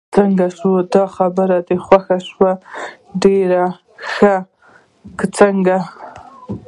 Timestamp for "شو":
0.57-0.71, 2.29-2.49